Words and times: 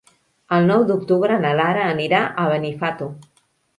El 0.55 0.63
nou 0.69 0.85
d'octubre 0.91 1.37
na 1.43 1.51
Lara 1.59 1.85
anirà 1.91 2.23
a 2.25 2.47
Benifato. 2.55 3.11